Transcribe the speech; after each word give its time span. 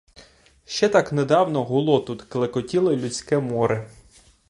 Ще 0.65 0.89
так 0.89 1.11
недавно 1.11 1.63
гуло 1.63 1.99
тут, 1.99 2.21
клекотіло 2.23 2.95
людське 2.95 3.39
море. 3.39 3.89